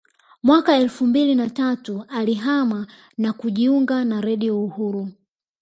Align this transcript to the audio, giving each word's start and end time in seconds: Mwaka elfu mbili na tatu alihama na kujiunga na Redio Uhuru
Mwaka 0.43 0.75
elfu 0.75 1.05
mbili 1.07 1.35
na 1.35 1.49
tatu 1.49 2.05
alihama 2.09 2.87
na 3.17 3.33
kujiunga 3.33 4.05
na 4.05 4.21
Redio 4.21 4.63
Uhuru 4.63 5.09